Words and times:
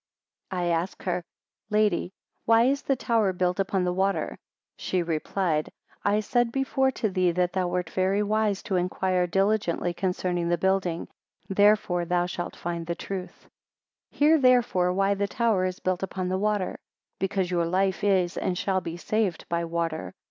41 0.49 0.65
I 0.65 0.69
asked 0.79 1.03
her, 1.03 1.23
Lady, 1.69 2.11
why 2.45 2.63
is 2.63 2.81
the 2.81 2.95
tower 2.95 3.31
built 3.31 3.59
upon 3.59 3.83
the 3.83 3.93
water? 3.93 4.39
She 4.79 5.03
replied, 5.03 5.71
I 6.03 6.21
said 6.21 6.51
before 6.51 6.89
to 6.93 7.09
thee 7.11 7.29
that 7.33 7.53
thou 7.53 7.67
wert 7.67 7.91
very 7.91 8.23
wise 8.23 8.63
to 8.63 8.77
inquire 8.77 9.27
diligently 9.27 9.93
concerning 9.93 10.49
the 10.49 10.57
building, 10.57 11.07
therefore 11.49 12.05
thou 12.05 12.25
shalt 12.25 12.55
find 12.55 12.87
the 12.87 12.95
truth. 12.95 13.47
42 14.09 14.17
Hear 14.17 14.37
therefore 14.39 14.91
why 14.91 15.13
the 15.13 15.27
tower 15.27 15.65
is 15.65 15.79
built 15.79 16.01
upon 16.01 16.29
the 16.29 16.39
water: 16.39 16.79
because 17.19 17.51
your 17.51 17.67
life 17.67 18.03
is 18.03 18.37
and 18.37 18.57
shall 18.57 18.81
be 18.81 18.97
saved 18.97 19.45
by 19.49 19.63
water. 19.65 20.15